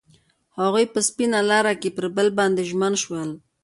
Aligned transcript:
هغوی 0.59 0.85
په 0.93 0.99
سپین 1.07 1.31
لاره 1.49 1.73
کې 1.81 1.89
پر 1.95 2.05
بل 2.15 2.27
باندې 2.37 2.67
ژمن 2.69 2.93
شول. 3.03 3.29